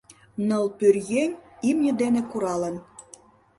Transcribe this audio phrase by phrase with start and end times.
[0.47, 1.31] —Ныл пӧръеҥ
[1.69, 2.75] имне дене куралын.